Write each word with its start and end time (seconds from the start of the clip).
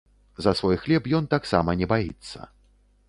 За 0.45 0.51
свой 0.61 0.77
хлеб 0.85 1.09
ён 1.19 1.29
таксама 1.35 1.77
не 1.83 1.91
баіцца. 1.93 2.39